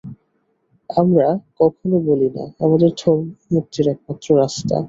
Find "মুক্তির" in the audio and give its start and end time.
3.53-3.85